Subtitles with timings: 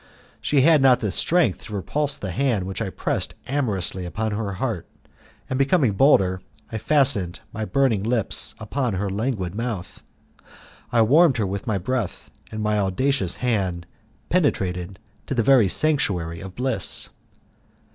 [0.41, 4.87] She had not strength to repulse the hand which I pressed amorously upon her heart,
[5.47, 10.01] and becoming bolder I fastened my burning lips upon her languid mouth.
[10.91, 13.85] I warmed her with my breath, and my audacious hand
[14.29, 17.11] penetrated to the very sanctuary of bliss.